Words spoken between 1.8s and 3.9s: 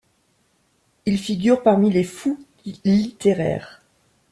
les fous littéraires.